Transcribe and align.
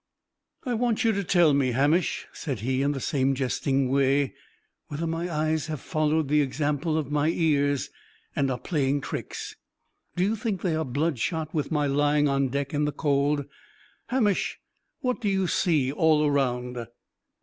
"I 0.63 0.73
want 0.73 1.03
you 1.03 1.11
to 1.11 1.23
tell 1.23 1.53
me, 1.53 1.73
Hamish," 1.73 2.25
said 2.33 2.61
he, 2.61 2.81
in 2.81 2.93
the 2.93 2.99
same 2.99 3.35
jesting 3.35 3.87
way, 3.87 4.33
"whether 4.87 5.05
my 5.05 5.29
eyes 5.31 5.67
have 5.67 5.79
followed 5.79 6.27
the 6.27 6.41
example 6.41 6.97
of 6.97 7.11
my 7.11 7.27
ears, 7.27 7.91
and 8.35 8.49
are 8.49 8.57
playing 8.57 9.01
tricks. 9.01 9.57
Do 10.15 10.23
you 10.23 10.35
think 10.35 10.61
they 10.61 10.73
are 10.75 10.85
bloodshot, 10.85 11.53
with 11.53 11.69
my 11.71 11.85
lying 11.85 12.27
on 12.27 12.47
deck 12.47 12.73
in 12.73 12.85
the 12.85 12.91
cold? 12.91 13.45
Hamish, 14.07 14.59
what 15.01 15.21
do 15.21 15.29
you 15.29 15.45
see 15.45 15.91
all 15.91 16.25
around?" 16.25 16.87